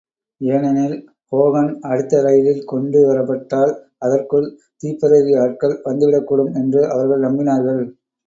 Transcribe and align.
ஏனெனில் 0.41 0.95
ஹோகன் 1.31 1.69
அடுத்த 1.81 2.21
ரயிலில் 2.21 2.63
கொண்டு 2.63 2.99
வரப்பட்டால், 3.07 3.73
அதற்குள் 3.99 4.47
திப்பெரரி 4.83 5.33
ஆட்கள் 5.43 5.75
வந்துவிடக்கூடும் 5.85 6.51
என்று 6.55 6.81
அவர்கள் 6.89 7.25
நம்பினார்கள். 7.27 7.83